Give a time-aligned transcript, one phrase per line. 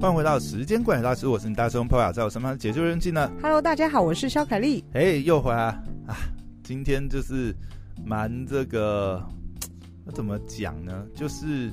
[0.00, 3.30] 欢迎回到时间管理大师，我是你大师兄 Poya，在我身旁解救人气呢。
[3.42, 4.82] Hello，大家好，我是肖凯丽。
[4.94, 5.64] 哎，hey, 又回来
[6.06, 6.16] 啊！
[6.62, 7.54] 今天就是
[8.02, 9.22] 蛮这个，
[10.06, 11.04] 那怎么讲呢？
[11.14, 11.68] 就是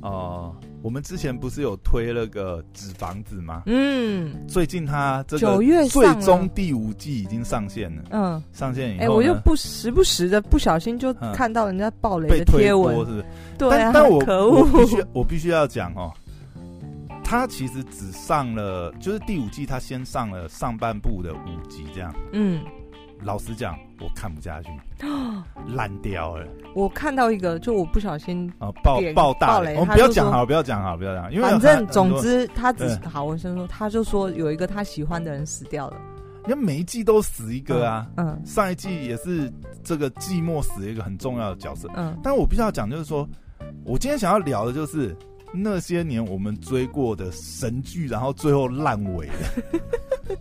[0.00, 3.64] 哦、呃，我们之前不是有推那个纸房子吗？
[3.66, 8.04] 嗯，最近它这个九月最终第五季已经上线了。
[8.10, 13.24] 嗯，上线以后，哎，我又不时不时的不小心就看到人家爆雷的贴文，是不是？
[13.58, 16.10] 对啊，但我可恶，我必须我必须要讲哦。
[17.30, 22.12] 他其实只上了，就是第五季，他先上了上半部的五集，这样。
[22.32, 22.60] 嗯，
[23.22, 24.68] 老实讲，我看不下去，
[25.72, 26.44] 烂掉了。
[26.74, 36.00] 我看到一个，就我不小心啊爆爆大雷，我们不要讲好，不要讲好，不要讲，因为反正总之他只好，我先说，他就说有一个他喜欢的人死掉了。
[36.48, 39.48] 因为每一季都死一个啊，嗯，上一季也是
[39.84, 43.24] 这个寂寞死一个很重要的角色，嗯，但我必须要讲，就是说
[43.84, 45.16] 我今天想要聊的就是。
[45.52, 50.36] 那些年我们追过的神剧，然后最后烂尾的，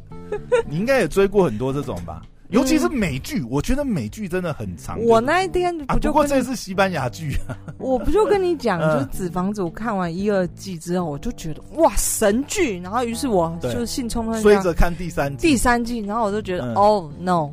[0.70, 2.22] 你应该也追过很多这种吧？
[2.50, 5.00] 尤其是美剧，我觉得美剧真的很长。
[5.04, 7.56] 我那一天不就不过这是西班牙剧啊！
[7.78, 17.52] 我不就跟你讲， 就是《纸房子》，我看完一二季之后，我就觉得哇神剧，然后于是我就兴冲冲追着看第三季，第三季，然后我就觉得哦 no。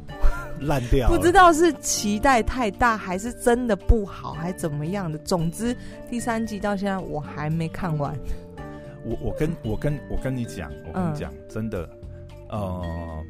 [0.61, 5.19] 烂掉，不知道是期待太大，还是真的不好，还怎么样的？
[5.19, 5.77] 总之，
[6.09, 8.17] 第三季到现在我还没看完。
[9.05, 11.89] 我我跟我跟我跟你讲，我跟你讲，嗯、真的，
[12.49, 13.23] 呃，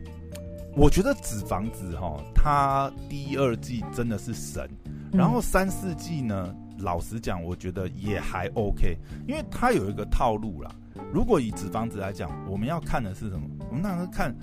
[0.74, 4.68] 我觉得《纸房子》哈，它第一、二季真的是神，
[5.12, 10.70] 然后三四季呢，老实讲，我觉得也还 OK，因为它有一个套路啦。
[11.12, 13.46] 如果以《纸房子》来讲，我们要看的是什么？
[13.68, 14.34] 我们那时候看。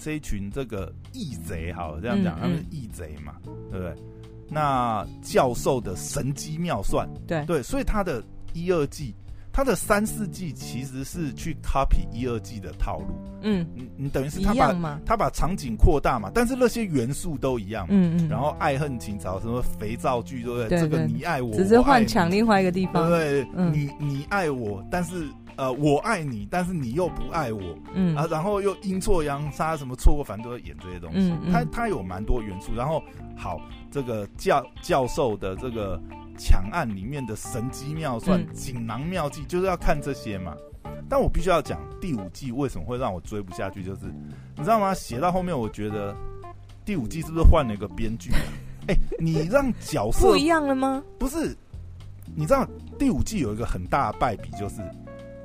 [0.00, 3.36] 这一群这个义贼，好这样讲，他们是义贼嘛，
[3.70, 3.94] 对不对？
[4.48, 8.20] 那教授的神机妙算，对对，所以他的
[8.52, 9.14] 一二季，
[9.60, 13.08] 他的三四季其实是去 copy 一二季的套路，
[13.42, 20.80] 嗯，你你等于是他把他把场景扩大嘛，但是那些元素都一样嘛，嗯嗯，然后爱恨情仇，什么肥皂剧，对不对？
[20.80, 23.46] 这个你爱我，只是换抢另外一个地方，对？
[23.54, 25.28] 嗯、你你爱我，但是。
[25.56, 27.60] 呃，我爱你，但是你又不爱我，
[27.92, 28.16] 嗯。
[28.16, 31.30] 啊，然后又阴错阳差，什么错过，反正都会演这些东西。
[31.32, 33.02] 嗯嗯、他他有蛮多元素，然后
[33.36, 36.00] 好，这个教教授的这个
[36.40, 40.56] 抢案里面的神机妙算、锦、嗯、囊妙计，就是要看这些嘛。
[41.06, 44.06] 但我必须要讲第五季为什么会让我追不下去，就是
[44.56, 44.94] 你知道吗？
[44.94, 46.16] 写到后面，我觉得
[46.84, 48.30] 第五季是不是换了一个编剧？
[48.88, 51.04] 哎、欸，你让角色不一样了吗？
[51.18, 51.54] 不是，
[52.34, 52.66] 你知道
[52.98, 54.76] 第五季有一个很大的败笔，就是。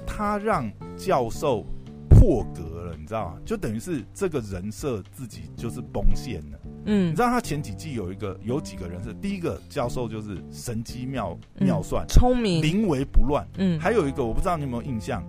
[0.07, 1.66] 他让教授
[2.07, 3.38] 破格了，你知道吗？
[3.44, 6.59] 就等于是这个人设自己就是崩线了。
[6.85, 13.46] 嗯，你知道他前几季有一个有几个人是，第一个教授就是神机妙妙算，聪明，临危不乱。
[13.57, 15.24] 嗯，还有一个我不知道你有没有印象，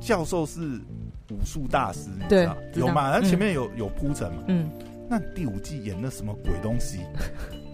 [0.00, 0.60] 教授是
[1.30, 3.12] 武术大师，你知道有吗？
[3.12, 4.42] 他前面有有铺陈嘛？
[4.48, 4.68] 嗯，
[5.08, 7.00] 那第五季演的什么鬼东西？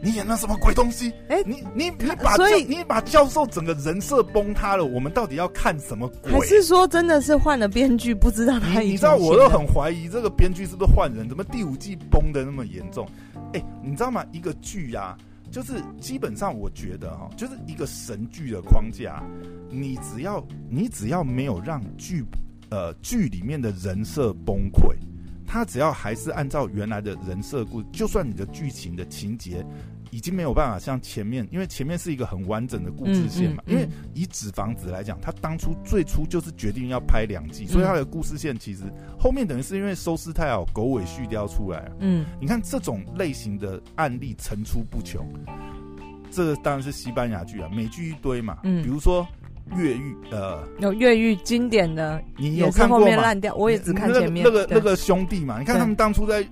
[0.03, 1.13] 你演了什么鬼东西？
[1.29, 4.85] 哎、欸，你你你把所以你把教授整个人设崩塌了。
[4.85, 6.33] 我们到底要看什么鬼？
[6.33, 8.15] 还是说真的是换了编剧？
[8.15, 11.29] 不知道他你，你知道，我都很怀疑这个编剧是不是换人？
[11.29, 13.07] 怎么第五季崩的那么严重？
[13.53, 14.25] 哎、欸，你知道吗？
[14.33, 15.17] 一个剧啊，
[15.51, 19.23] 就是基本上我觉得哈，就是一个神剧的框架，
[19.71, 22.25] 你只要你只要没有让剧
[22.71, 24.95] 呃剧里面的人设崩溃。
[25.53, 29.67] 他只要还是按照原来的人设故，就算你的剧情的情节
[30.13, 33.61] 已经没有办法像前面，因为前面是一个很完整的故事线嘛。
[33.67, 38.85] 嗯嗯嗯、因为以纸房子来讲，他当初最初就是决定要拍两季，所以他的故事线其实
[39.19, 41.97] 后面等于是因为收视太好，狗尾续貂出来了。
[41.99, 45.27] 嗯，你看这种类型的案例层出不穷。
[46.31, 48.61] 这个当然是西班牙剧啊，美剧一堆嘛。
[48.63, 49.27] 嗯，比如说。
[49.77, 53.05] 越狱呃，有越狱经典的，你有看过吗？
[53.05, 54.45] 后面烂掉，我也只看前面。
[54.45, 56.47] 那个那个兄弟嘛，你看他们当初在，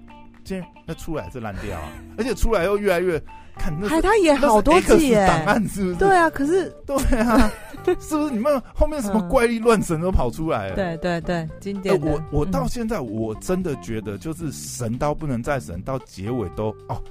[0.44, 3.18] 这那出来是烂掉啊， 而且出来又越来越
[3.56, 3.76] 看。
[3.88, 5.96] 海他演好多季耶，档案是不是？
[5.96, 7.52] 对啊，可是对啊，
[8.00, 10.76] 是不是你们后面什么怪力乱神都跑出来了？
[10.76, 12.00] 对对对，经典。
[12.00, 17.02] 我我到现在我真的觉得，就是神到不能再神，到结尾都哦，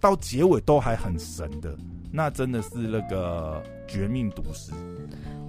[0.00, 1.76] 到结尾都还很神的，
[2.10, 3.62] 那真的是那个
[3.92, 4.72] 《绝命毒师》。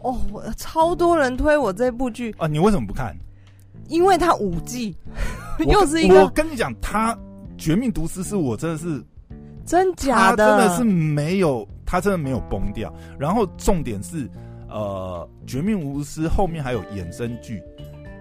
[0.04, 0.20] 哦，
[0.58, 2.46] 超多人推我这部剧啊！
[2.46, 3.16] 你为什么不看？
[3.90, 4.96] 因为它五季，
[5.60, 6.24] 又是一个。
[6.24, 7.14] 我跟你讲，他
[7.58, 9.04] 《绝命毒师》是我真的是
[9.66, 12.94] 真假的，真的是没有，他真的没有崩掉。
[13.20, 14.30] 然后重点是，
[14.70, 17.60] 呃，《绝命毒师》后面还有衍生剧《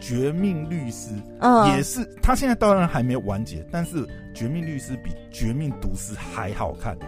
[0.00, 2.04] 绝命律师》，嗯，也是。
[2.20, 6.98] 他现在当然还没有完结，但是《绝命律师》比《绝命毒师》还好看。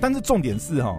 [0.00, 0.96] 但是重点是哈。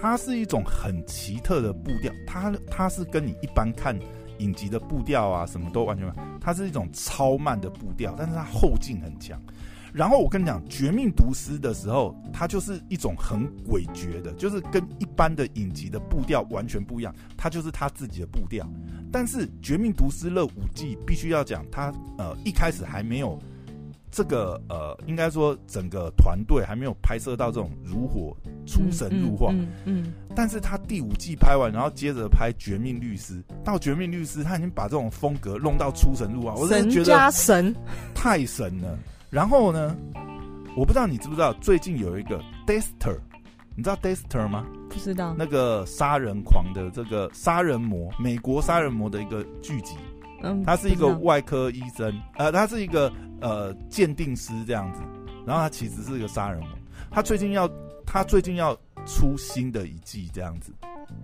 [0.00, 3.98] 它是一种很奇特的步调，它它是跟你一般看
[4.38, 9.40] 影集的步调啊，什么都完全，它是一种超慢的步调，但是它后劲很强。
[9.92, 18.68] 然后我跟你讲，《绝命毒师》的时候，它就是一种很诡谲的，就是跟一般的影集的步调完全不一样，它就是它自己的步调。
[19.12, 23.38] 但是《绝命毒师》乐五季必须要讲，它呃一开始还没有
[24.14, 28.32] 这个呃，应该说整个团队还没有拍摄到这种如火
[28.64, 29.50] 出神入化。
[29.50, 30.12] 嗯，嗯，嗯，嗯。
[30.36, 33.34] 但是他第五季拍完，然后接着拍《绝命律师》，
[33.64, 37.74] 到《绝命律师》，他已经把这种风格弄到出神入化，我真的觉得神，
[38.14, 38.96] 太神了。
[39.30, 39.96] 然后呢，
[40.76, 43.18] 我不知道你知不知道，最近有一个 Dexter，
[43.74, 44.64] 你知道 Dexter 吗？
[44.88, 45.34] 不知道。
[45.36, 49.96] 那个杀人狂的这个杀人魔，美国杀人魔的一个剧集。
[50.40, 50.62] 嗯。
[50.62, 53.12] 他是一个外科医生，呃，他是一个
[53.44, 55.00] 呃鉴定师这样子。
[55.46, 56.68] 然后他其实是一个杀人魔。
[57.10, 57.70] 他最近要，
[58.06, 58.74] 他最近要
[59.06, 60.72] 出新的一季这样子。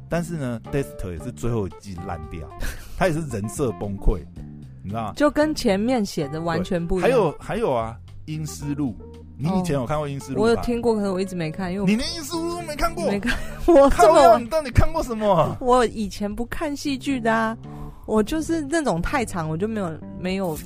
[0.09, 2.47] 但是呢，Dexter 也是最后一季烂掉，
[2.99, 4.21] 他也是人设崩溃。
[4.83, 5.13] 你知道吗？
[5.17, 7.11] 就跟前面写的完全不一样。
[7.11, 7.97] 还有还有啊，
[8.31, 8.91] 《阴尸路》，
[9.39, 10.39] 你以前有看过《阴尸路》？
[10.43, 13.07] 我有听过，可是我一直没看，因为你连《阴尸路》都没看过。
[13.07, 15.57] 没看， 我这么你到底看过什么？
[15.61, 17.57] 我以前不看戏剧的啊，
[18.07, 20.59] 我就是那种太长，我就没有没有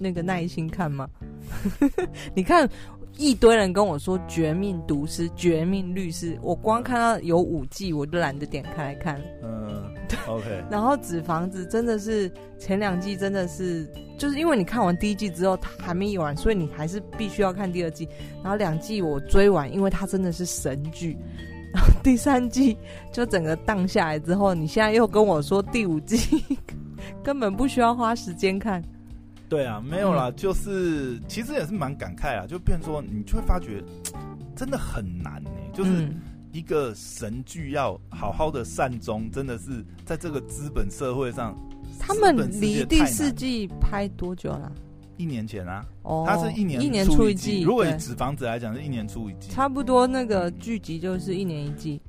[0.00, 1.08] 那个耐心看吗。
[2.34, 2.68] 你看。
[3.18, 9.20] 一堆人跟我说《绝命毒师》《绝命律师》，我光看到有五季，我就懒得点开来看。
[9.42, 9.92] 嗯
[10.26, 10.46] ，OK。
[10.70, 13.86] 然后《纸房子》真的是前两季真的是，
[14.16, 18.08] 就是因为你看完第一季之后，它还没演完，所以你还是必须要看第二季。
[18.42, 21.14] 然后两季我追完，因为它真的是神剧。
[21.74, 22.74] 然后第三季
[23.12, 26.42] 就整个荡下来之后，你现在又跟我说第五季
[27.22, 28.82] 根本不需要花时间看。
[29.50, 33.82] 对啊，没有啦，嗯、就是其实也是蛮感慨啊，就变成说你就会发觉
[34.54, 36.08] 真的很难呢、欸，就是
[36.52, 41.52] 一个神剧要好好的善终，真的是在这个资本社会上，
[41.98, 44.70] 他们离第四季拍多久了？
[45.16, 52.00] 一年前啊，哦，他是一年一年出一季，如果以纸房子来讲是一年出一季，差不多那个剧集就是一年一季。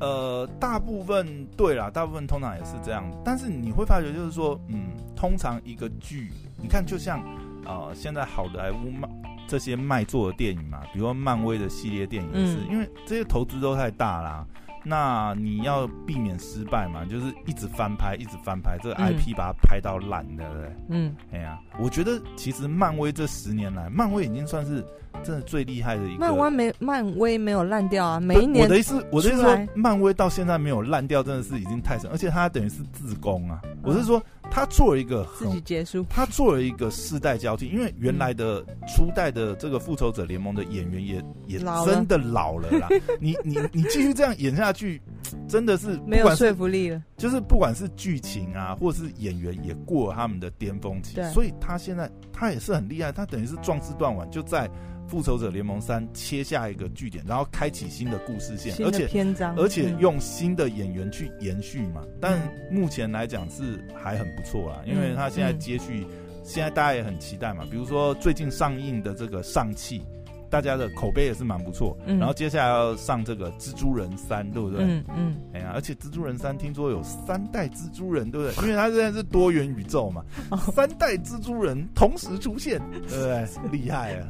[0.00, 6.32] 呃，大部分对啦，大部分通常也是这样，但是你会发觉就是说，嗯，通常一个剧。
[6.60, 7.22] 你看，就像，
[7.64, 9.08] 呃，现在好莱坞卖
[9.46, 14.46] 这些卖座的电影嘛，比如说漫威的系列电影也是，嗯、因为这些投资都太大啦。
[14.84, 20.76] 那你要避免失败嘛，就是一直翻拍，一直翻拍，这个 IP 把它拍到烂，对不对？
[20.88, 24.82] 嗯，哎呀，我觉得其实漫威这十年来，漫威已经算是
[25.22, 26.20] 真的最厉害的一个。
[26.20, 28.64] 漫威没漫威没有烂掉啊，每一年。
[28.64, 33.60] 我的意思，我的意思说，漫威到现在没有烂掉，真的是已经太神，而且它等于是自攻啊。
[33.82, 34.22] 我是说。
[34.50, 42.88] 他做了一个自己结束，他做了一个世代交替，因为原来的初代的这个复仇者联盟的演员也也真的老了啦。
[43.20, 45.00] 你你你继续这样演下去，
[45.48, 47.02] 真的是没有说服力了。
[47.16, 54.68] 就是不管是剧情啊，或是演员，也过了他们的巅峰期，所以他现在他也是很厉害，他等于是壮士断腕，就在。
[55.08, 62.02] 复仇者联盟三切下一个据点，然后开启新的故事线，而且篇章，而且用新的演员去延续嘛。
[62.04, 62.38] 嗯、但
[62.70, 67.64] 目前来讲是还很不错啦，因为他现在接续，嗯、现在大家也很期待嘛。
[67.70, 70.02] 比如说最近上映的这个上汽。
[70.50, 74.82] 大家的口碑也是蛮不错，嗯、然后接下来要上这个蜘蛛人三，对不对？
[74.82, 75.36] 嗯嗯。
[75.52, 78.64] 哎呀，而且蜘蛛人三听说有三代蜘蛛人，对不对？
[78.66, 83.48] 因为它现在是多元宇宙嘛，哦、三代蜘蛛人同时出现，对不对？
[83.70, 84.28] 厉害啊！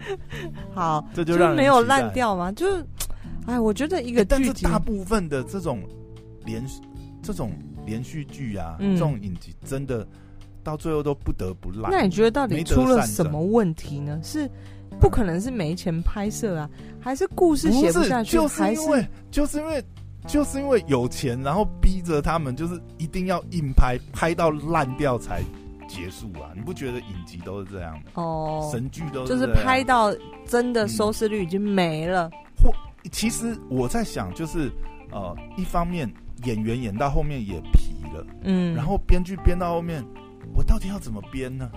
[0.74, 2.50] 好，这就没有烂掉吗？
[2.52, 2.66] 就，
[3.46, 5.80] 哎，我觉得一个剧，但是大部分的这种
[6.44, 6.64] 连
[7.22, 7.52] 这种
[7.86, 10.06] 连续剧啊，嗯、这种影集，真的
[10.64, 11.90] 到最后都不得不烂。
[11.92, 14.18] 那你觉得到底出了什么问题呢？
[14.24, 14.50] 是？
[15.00, 16.68] 不可能是没钱拍摄啊，
[17.00, 18.32] 还是故事写不下去？
[18.36, 19.84] 就是因为就是因为
[20.26, 25.42] 就是因为有钱，然后逼着他们就是一定要硬拍，拍到烂掉才
[25.88, 26.52] 结束啊！
[26.54, 28.10] 你不觉得影集都是这样的？
[28.20, 30.14] 哦，神剧都是就是拍到
[30.46, 32.28] 真的收视率已经没了。
[32.28, 32.74] 嗯、或
[33.10, 34.70] 其实我在想，就是
[35.10, 36.12] 呃，一方面
[36.44, 40.04] 演员演到后面也疲了，嗯，然后编剧编到后面，
[40.54, 41.70] 我到底要怎么编呢？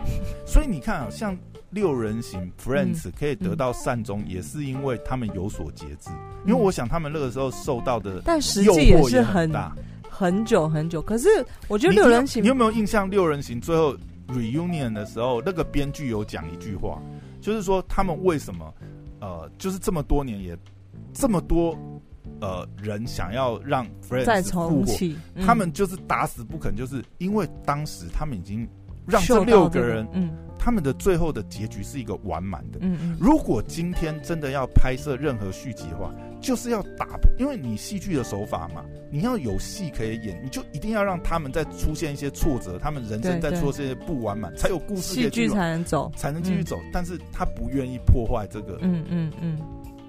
[0.46, 1.38] 所以你看啊，像。
[1.72, 6.10] 六人行 Friends 可以得到善终，也是因为他们有所节制。
[6.46, 9.74] 因为我想他们那个时候受到的，但实际也是很大，
[10.10, 11.02] 很久很久。
[11.02, 11.30] 可是
[11.68, 13.10] 我觉得六人行，你有没有印象？
[13.10, 13.96] 六人行最后
[14.28, 17.02] reunion 的时候，那个编剧有讲一句话，
[17.40, 18.74] 就是说他们为什么
[19.20, 20.58] 呃，就是这么多年也
[21.14, 21.78] 这么多
[22.42, 28.68] 呃人想要让 Friends 再重启，他们就是打死不肯，就是因为当时他们已经。
[29.08, 32.80] 让这六个人，嗯，他们的最后的结局是一个完满的。
[32.82, 33.18] 嗯嗯。
[33.20, 45.02] 如果今天真的要拍摄任何续集的话，就是要打破，因为你戏剧的手法嘛，你要有戏可以演，你就一定要让他们再出现一些挫折，他们人生再出现一些不完满，才有故事。
[45.02, 46.80] 戏剧才能走，才能继续走。
[46.84, 49.60] 嗯、但是他不愿意破坏这个，嗯嗯嗯，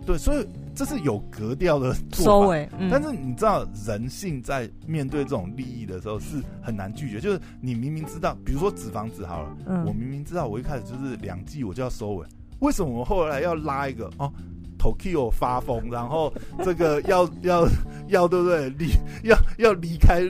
[0.07, 2.69] 对，所以这是有格调的收尾。
[2.79, 7.21] 嗯、但是你知道，人性在面对这种利益的时候是很难拒绝。
[7.21, 12.27] 就是你明明知道，比如说纸房子好了，嗯、我明明知道我一开始就是两季我就要收尾，
[12.61, 14.33] 为什么我后来要拉一个哦
[14.79, 16.33] ？Tokyo 发疯，然后
[16.65, 17.67] 这个 要要
[18.09, 18.69] 要对不对？
[18.71, 18.87] 离
[19.23, 20.23] 要要离开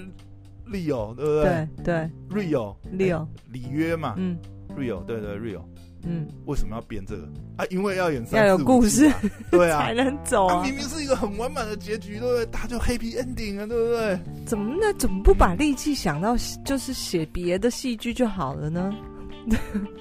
[0.67, 1.69] Rio，对不对？
[1.85, 4.39] 对对，Rio Rio 里约嘛，嗯
[4.77, 5.63] ，Rio 对对 Rio，
[6.05, 7.65] 嗯，为什么要编这个啊？
[7.71, 9.13] 因为要演要有故事，
[9.51, 10.63] 对啊， 才能走啊。
[10.63, 12.47] 明明是一个很完满的结局，对不对？
[12.47, 14.19] 他就 Happy Ending 啊，对不对？
[14.47, 14.93] 怎么那？
[14.95, 18.95] 怎么不把力气想到就是写别的戏剧就好了呢？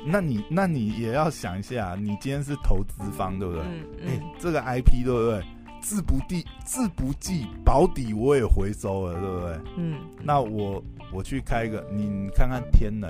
[0.06, 3.64] 那你那你也要想一下，你今天是投资方，对不对？
[3.64, 4.22] 嗯嗯、欸。
[4.40, 5.44] 这个 IP 对不对？
[5.82, 9.60] 字不地字不计保底，我也回收了，对不对？
[9.78, 9.96] 嗯。
[10.24, 13.10] 那我我去开一个，你看看《天能》，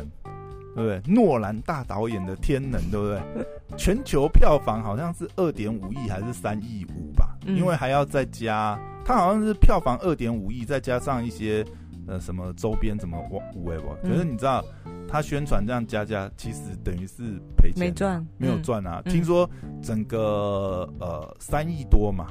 [0.75, 1.13] 对不对？
[1.13, 3.45] 诺兰大导演的《天能》，对不对？
[3.77, 7.37] 全球票房好像是二点五亿还是三亿五吧？
[7.45, 11.65] 嗯、因为还要再加，他好像是票房二点五亿，再加上一些
[12.07, 14.07] 呃什么周边怎么五五不？
[14.07, 14.63] 可是你知道？
[15.07, 19.01] 他宣传这样加加，其实等于是赔钱，没赚，没有赚啊。
[19.03, 19.49] 嗯、听说
[19.81, 22.27] 整个呃三亿多嘛，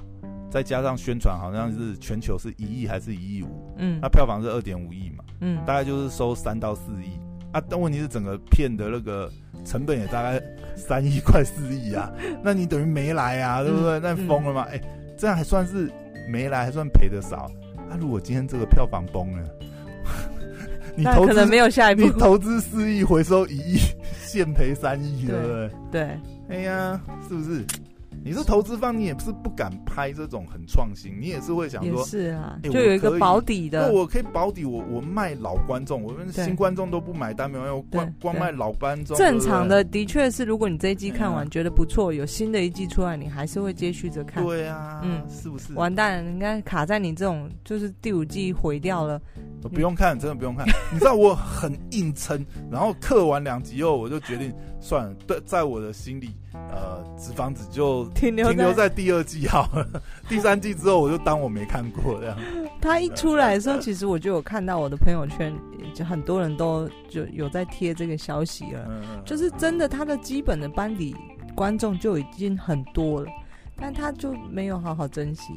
[0.51, 3.71] 再加上宣传，好像是全球是一亿还是一亿五？
[3.77, 7.21] 嗯，那票房是二点五亿嘛，嗯，大概就是收三到四亿
[7.53, 7.63] 啊。
[7.69, 9.31] 但问题是整个片的那个
[9.65, 10.41] 成本也大概
[10.77, 12.11] 三亿快四亿啊，
[12.43, 14.01] 那你等于没来啊，对不对？
[14.01, 14.63] 那疯了吗？
[14.71, 14.83] 哎、欸，
[15.19, 15.91] 这样还算是
[16.29, 17.51] 没来，还算赔的少。
[17.89, 19.49] 那、啊、如果今天这个票房崩了？
[20.97, 22.03] 你投可能没有下一步。
[22.03, 23.79] 你投资四亿，回收一亿，
[24.23, 25.71] 现赔三亿，对不对？
[25.93, 27.65] 对，哎呀，是不是？
[28.23, 33.89] 你是投资方，你也不是不敢拍这种很创新，你也是会想说，是啊，欸、就有一个保底的。
[33.89, 39.17] 那我可以保底，我我卖老观众，我们新观众都不买单，没有，光光卖老观众。
[39.17, 44.45] 正常的，的确是，如果你这一季看完觉得不错，有新的一季出来，你还是会接续着看。
[44.45, 45.73] 对啊，嗯，是不是？
[45.73, 49.21] 完蛋了，应该卡在你这种，就是第五季毁掉了。
[49.73, 50.67] 不用看，真的不用看。
[50.93, 55.15] 你知道我很硬撑，然后刻完两集后，我就决定算了。
[55.27, 59.87] 对，在我的心里，呃，纸房子就停留停留在第二季好了。
[60.29, 62.37] 第三季之后，我就当我没看过这样。
[62.81, 65.55] 他一出来的时候，其实我就有看到我的朋友圈，
[65.95, 68.87] 就很多人都就有在贴这个消息了。
[68.89, 71.15] 嗯、就是真的，他的基本的班底
[71.55, 73.31] 观众就已经很多了，
[73.77, 75.53] 但他就没有好好珍惜。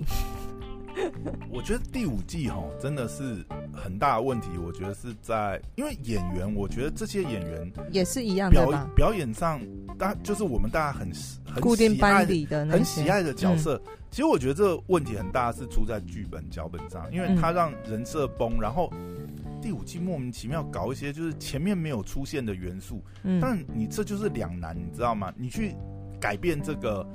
[1.50, 4.50] 我觉得第五季哈真的是很大的问题。
[4.58, 8.90] 我觉得是在因为演员，我觉得这些演员也是一样的吧。
[8.96, 9.60] 表演上，
[9.98, 11.12] 大就是我们大家很
[11.46, 13.82] 很固定班底的、很喜爱的角色。
[13.86, 18.92] 嗯、其实我觉得这个问题很大，是出在剧本脚本上，因为他让人设崩，然后
[19.62, 23.04] 第五季莫名其妙搞一些就是前面没有出现的元素。
[23.24, 25.34] 嗯，但你这就是两难，你知道吗？
[25.36, 25.76] 你去
[26.20, 27.06] 改变这个。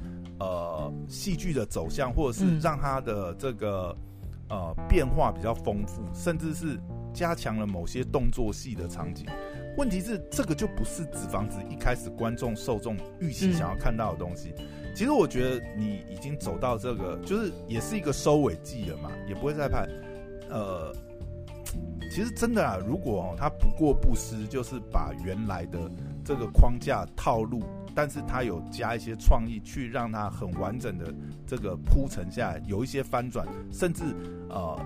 [0.41, 3.97] 呃，戏剧的走向，或者是让它的这个、
[4.49, 6.79] 呃变化比较丰富，甚至是
[7.13, 9.27] 加强了某些动作戏的场景。
[9.77, 14.55] 问题是，这个就不是纸房子一开始观众受众预期想要看到的东西。
[14.95, 19.89] 其实我觉得你已经走到这个，就是也是一个收尾季了嘛，也不会再拍。
[20.51, 20.93] 呃，
[22.13, 25.79] 其实真的啊，如果他不过不失，就是把原来的
[26.25, 27.61] 这个框架套路。
[27.99, 31.13] 但是他有加一些创意，去让它很完整的
[31.45, 34.05] 这个铺陈下来，有一些翻转，甚至
[34.49, 34.81] 呃，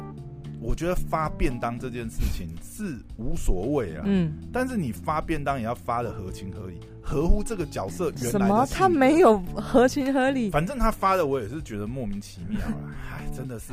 [0.58, 4.04] 我觉得发便当这件事情是无所谓啊。
[4.06, 4.32] 嗯。
[4.50, 8.30] 但是你发便当也要发的合情合理，合乎这个角色原来的。
[8.30, 8.66] 什么？
[8.70, 10.50] 他没有合情合理？
[10.50, 12.94] 反正他发的我也是觉得莫名其妙啊！
[13.12, 13.72] 哎，真的是，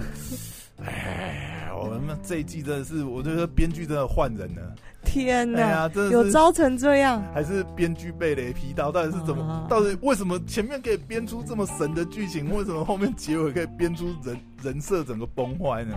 [0.84, 4.76] 哎，我们这一季真的是，我觉得编剧真的换人了。
[5.06, 5.86] 天哪！
[5.86, 8.92] 哎、真的有糟成这样，还是编剧被雷劈到？
[8.92, 9.44] 到底是怎么？
[9.44, 12.54] 啊、到底为什么前面可以编出这么神的剧情？
[12.54, 15.96] 为什么后面结尾可以编出人人设整个崩坏呢？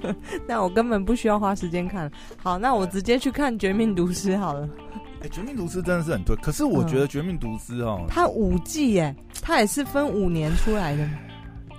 [0.46, 2.10] 那我根本不需要花时间看。
[2.42, 4.68] 好，那我直接去看《绝命毒师》好了。
[5.24, 11.08] 哎，欸，《绝命毒师》真的是很对，可是我觉得《绝命毒师》哦，它五季哎，它也是分五年出来的。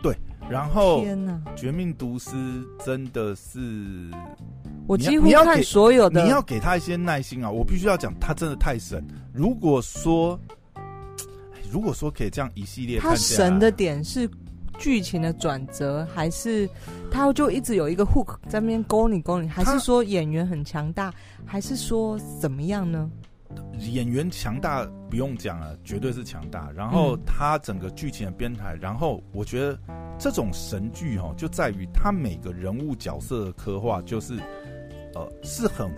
[0.02, 0.18] 对，
[0.50, 2.32] 然后天哪，《绝命毒师》
[2.84, 4.10] 真的是。
[4.88, 7.50] 我几乎看所有的，你要给他一些耐心啊！
[7.50, 9.04] 我必须要讲，他真的太神。
[9.32, 10.40] 如果说，
[11.72, 14.30] 如果说可以这样一系列，他神的点是
[14.78, 16.70] 剧情的转折，还是
[17.12, 21.12] 他就一直有一个 hook 在那边勾你勾你，还是说演员很强大，
[21.46, 23.10] 还是说怎么样呢？
[23.78, 26.72] 演员强大不用讲了，绝对是强大。
[26.72, 29.78] 然后他整个剧情的编排，然后我觉得
[30.18, 34.34] 这种神剧哦，就在于他每个人物角色的刻画，就是
[35.14, 35.94] 呃是很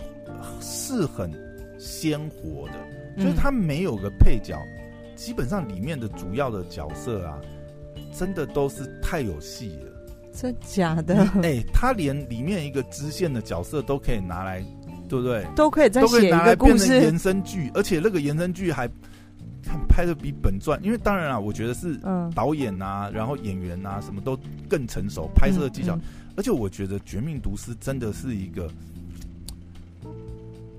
[0.60, 1.30] 是很
[1.78, 4.58] 鲜活的，就是他没有个配角，
[5.14, 7.40] 基本上里面的主要的角色啊，
[8.12, 9.92] 真的都是太有戏了。
[10.32, 11.16] 真假的？
[11.42, 14.64] 哎，他连里面一个支线的角色都可以拿来。
[15.08, 15.44] 对不对？
[15.56, 18.86] 都可以再写一个故事，延伸剧，而且那个延伸剧还
[19.64, 21.98] 看拍的比本传，因为当然啊，我觉得是
[22.34, 24.38] 导演啊，然后演员啊，什么都
[24.68, 26.02] 更成熟，拍摄的技巧，嗯嗯、
[26.36, 28.70] 而且我觉得《绝命毒师》真的是一个，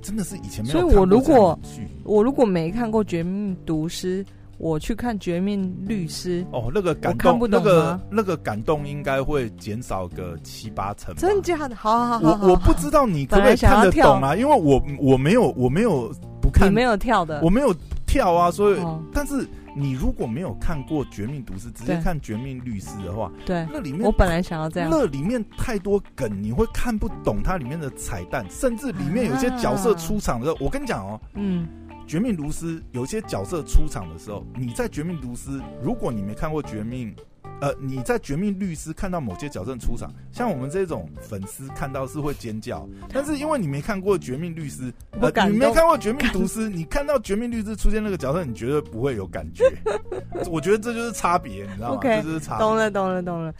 [0.01, 0.81] 真的是以前没有。
[0.81, 1.59] 所以我如果
[2.03, 4.23] 我如果没看过《绝命毒师》。
[4.59, 11.15] 我去看《绝命律师》哦，那个感动，那个那个感动应该会减少个七八成。
[11.15, 11.75] 真假的？
[11.75, 14.35] 好好好，好，我我不知道你可不可以看得懂啊？
[14.35, 17.73] 因为我我没有我没有不看，你没有跳的，我没有
[18.05, 18.51] 跳啊。
[18.51, 19.47] 所以，哦、但是
[19.77, 31.65] 你如果没有看过《绝命毒师》，直接看《绝命律师》的话，对，那里面我本来想要这样，那里面太多梗，你会看不懂它里面的彩蛋，甚至里面有些角色出场的时候，啊、我跟你讲哦，嗯。
[32.09, 37.15] 绝命毒师有些角色出场的时候，你在绝命毒师，如果你没看过绝命，
[37.61, 49.71] 呃，你在绝命律师看到某些角色出场，像我们这种粉丝看到是会尖叫，但是因为你没看过绝命律师，呃，你没看过绝命毒师，你看到绝命律师出现那个角色，你绝对不会有感觉。
[50.49, 52.65] 我觉得这就是差别，你知道吗？Okay, 这就是差别。
[52.65, 53.53] 懂了，懂了，懂了。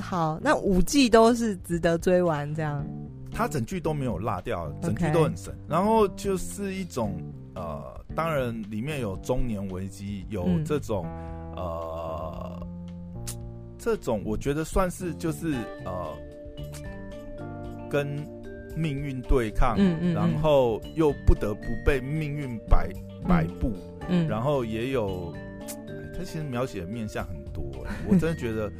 [0.00, 2.86] 好，那五季都是值得追完，这样。
[3.36, 5.54] 他整句都没有落掉，整句都很神。
[5.68, 7.20] 然后就是一种
[7.54, 7.94] 呃。
[8.14, 11.04] 当然，里面有中年危机，有这种，
[11.54, 12.66] 嗯、呃，
[13.76, 15.52] 这种我觉得算是就是
[15.84, 16.16] 呃，
[17.90, 18.06] 跟
[18.74, 22.88] 命运对抗，嗯嗯嗯，然后又不得不被命运摆
[23.28, 23.74] 摆布，
[24.08, 25.34] 嗯，然后也有，
[26.16, 27.62] 他其实描写的面相很多，
[28.08, 28.72] 我真的觉得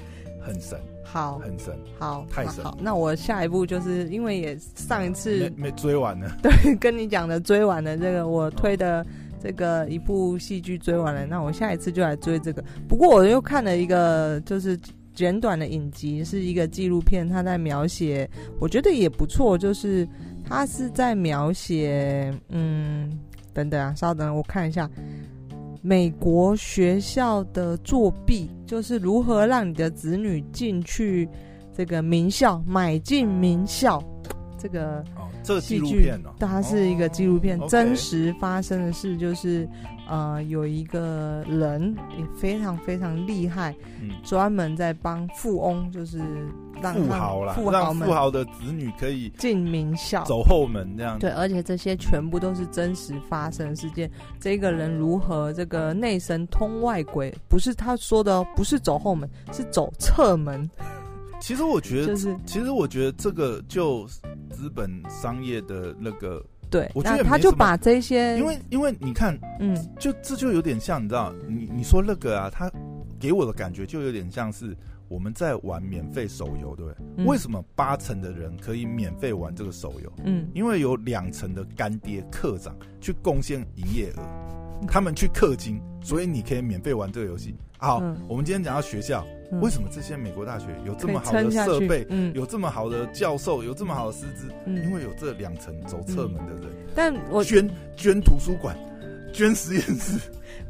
[0.46, 2.62] 很神，好，很神，好，太神。
[2.64, 9.04] 好，那我下一步就是因为也上一次没，没追完呢， 对，跟你讲的追完的这个我推的。
[9.38, 12.64] 这个一部戏剧追完了，那我下一次就来追这个。
[12.88, 14.76] 不过我又看了一个就是
[15.14, 20.08] 简短的影集，是一个纪录片，他在描写，我觉得也不错，就是
[20.44, 23.16] 他是在描写，嗯，
[23.52, 24.90] 等等啊，稍等，我看一下，
[25.86, 31.28] 美国学校的作弊，就是如何让你的子女进去
[31.72, 34.02] 这个名校，买进名校。
[34.58, 35.04] 这个
[35.42, 39.68] 这个纪录片呢，它是一个纪录片，真实发生的事，就是
[40.08, 43.74] 呃，有一个人也非常非常厉害，
[44.24, 46.18] 专门在帮富翁，就是
[46.80, 51.18] 让富豪啦，富豪们富豪的子女可以进名校，走后门这样。
[51.18, 54.10] 对，而且这些全部都是真实发生的事件。
[54.40, 60.68] 这个人如何这个内神通外鬼，不是他说的，不是走后门，是走侧门。
[61.40, 64.06] 其实我觉得，就是其实我觉得这个就
[64.50, 72.70] 资本商业的那个，对，我觉得他就把这些，因为因为你看，嗯，就这就有点像，你知道，你你说那个啊，他
[73.20, 74.76] 给我的感觉就有点像是
[75.08, 76.96] 我们在玩免费手游，对不对？
[77.18, 80.12] 嗯，为什么八成的人可以免费玩这个手游？
[80.24, 84.22] 嗯，因为有两成的干爹课长去贡献营业额，
[84.88, 87.52] 他们去氪金，所以你可以免费玩这个游戏。
[87.78, 89.26] 好，嗯，我们今天讲到学校。
[89.60, 92.06] 为什么这些美国大学有这么好的设备？
[92.10, 94.48] 嗯，有这么好的教授，有这么好的师资？
[94.66, 96.72] 嗯，因为有这两层走侧门的人。
[96.94, 98.76] 但我捐捐图书馆，
[99.32, 100.18] 捐实验室，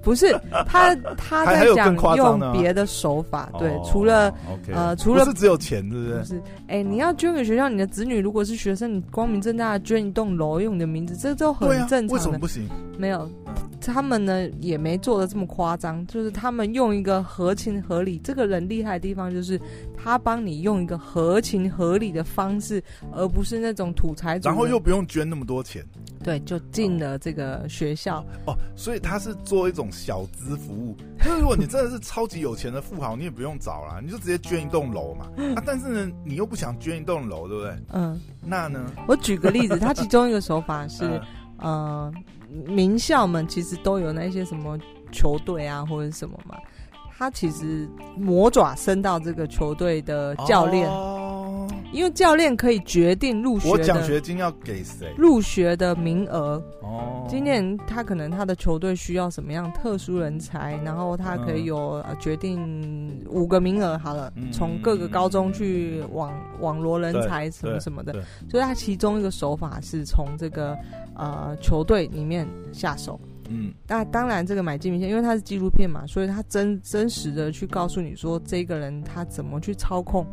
[0.02, 3.50] 不是 他他在讲用别的手法。
[3.58, 4.32] 对，除了
[4.72, 6.24] 呃，除了是只有钱，是不是？
[6.24, 6.42] 是。
[6.68, 12.14] 哎，你要捐给学校，你的子女如果是学生，你光明正大的捐一栋楼，用你的名字，这都很正常的。
[12.14, 12.68] 为什么不行？
[12.98, 13.28] 没有。
[13.82, 18.18] 他们呢也没做的这么夸张，就是他们用一个合情合理。
[18.18, 19.60] 这个人厉害的地方就是
[19.96, 24.48] 他帮你用一个合情合理的方式，而不是那种土财主。
[24.48, 25.84] 然后又不用捐那么多钱，
[26.24, 28.54] 对，就进了这个学校哦。
[28.54, 30.96] 哦，所以他是做一种小资服务。
[31.18, 35.26] 那如果你真的是超级有钱的富豪，你也不用找了，你就直接捐一栋楼嘛。
[35.54, 37.76] 啊，但是呢，你又不想捐一栋楼，对不对？
[37.92, 38.20] 嗯。
[38.40, 38.84] 那呢？
[39.06, 41.20] 我举个例子，他其中一个手法是，
[41.58, 42.10] 嗯。
[42.10, 42.12] 呃
[42.64, 44.78] 名校们其实都有那些什么
[45.10, 46.56] 球队啊，或者什么嘛。
[47.18, 50.88] 他其实魔爪伸到这个球队的教练，
[51.96, 53.70] 因为教练可以决定入学。
[53.70, 55.14] 我奖学金要给谁？
[55.16, 56.62] 入学的名额。
[56.82, 57.24] 哦。
[57.26, 68.12] 今年他可能他的球队需要什么样特殊人才，然后他可以有决定五个名额好了，从、嗯、各个高中去网网罗人才什么什么的。
[68.50, 70.76] 所以他其中一个手法是从这个
[71.14, 73.18] 呃球队里面下手。
[73.48, 80.26] 嗯，那当然，这个买进明星，因为它是纪录片嘛，所以他真真实的去告诉你说，这个人他怎么去操控，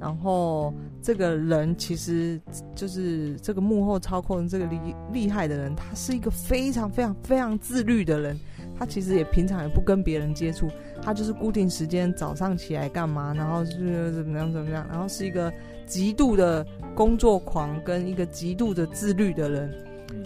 [0.00, 2.40] 然后这个人其实
[2.74, 4.78] 就是这个幕后操控这个厉
[5.12, 8.38] 厉害的人，他是一个非常非常非常自律的人，
[8.78, 10.68] 他其实也平常也不跟别人接触，
[11.02, 15.52] 他就是固定时间早上起来干嘛，然后是怎么样怎么样，然后是一个
[15.86, 19.72] 极度的工作狂跟一个极度的自律的人。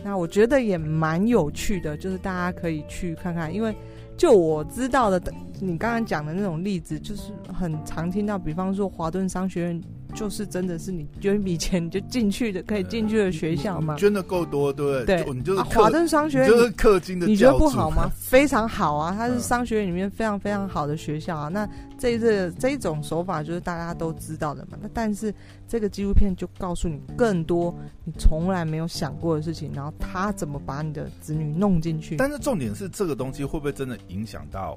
[0.02, 3.74] 那我觉得也蛮有趣的，就是大家可以去看看，因为
[4.16, 5.20] 就我知道的，
[5.60, 9.82] 你刚刚讲的那种例子，就是很常听到，比方说华顿商学院。
[10.12, 13.94] 就是真的是你捐一笔钱你就进去的，可以进去的学校吗？
[13.96, 15.22] 捐的够多，对不对？
[15.22, 18.10] 对，你就是华顿商学院，就是氪金的，你觉得不好吗？
[18.18, 21.46] 非常好啊，它是商学院里面非常非常好的学校啊。
[21.46, 21.64] 那
[21.96, 24.76] 这一这这一种手法就是大家都知道的嘛。
[24.82, 25.32] 那但是
[25.68, 27.72] 这个纪录片就告诉你更多
[28.04, 32.16] 你从来没有想过的事情，然后他怎么把你的子女弄进去。
[32.16, 34.76] 但是重点是这个东西会不会真的影响到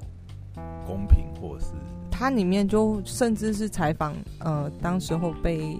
[0.86, 1.66] 公平，或是？
[2.10, 5.76] 它里面就甚至是采访，呃，当时候被，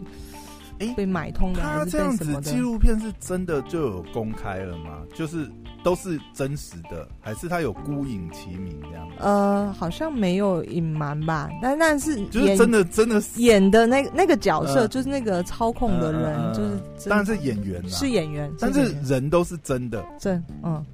[0.80, 2.40] 哎、欸，被买通的他这样子？
[2.40, 5.02] 纪录片是真的就有公开了吗？
[5.14, 5.48] 就是
[5.84, 9.08] 都是真实的，还是他有孤影其名这样？
[9.20, 20.84] 呃，好像没有隐瞒吧，但但是就是真的真的演的那那个角色，呃、就是那个操控的人，呃、就是当然是演员，是演员，但是人都是真的，真嗯。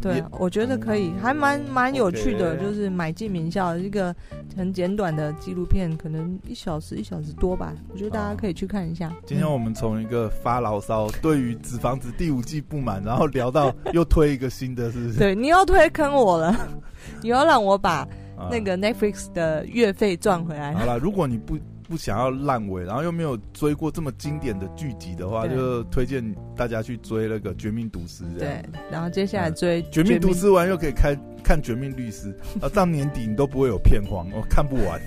[0.00, 4.14] 对，我觉得可以，还蛮蛮有趣的，就是买进名校一个
[4.56, 9.12] 很简短的纪录片，可能一小时一小时多吧，我觉得大家可以去看一下。
[9.24, 15.18] 今天我们从一个发牢骚，对于《纸房子》第五季不满，然后聊到又推一个新的，是不是？
[15.18, 16.54] 对，你又推坑我了，
[17.22, 18.06] 你要让我把
[18.50, 20.74] 那个 Netflix 的月费赚回来。
[20.74, 21.58] 好了，如果你不。
[21.88, 28.24] 不想要烂尾，然后又没有追过这么经典的剧集的话，就推荐大家去追那个《绝命毒师》。
[28.38, 35.00] 对，然后接下来追《绝命毒师》完又可以开看《绝命律师》， 啊，到年底你都不会有片荒，我看不完。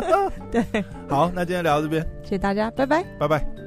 [0.50, 0.64] 对，
[1.08, 3.63] 好，那今天聊到这边，谢谢大家，拜拜，拜拜。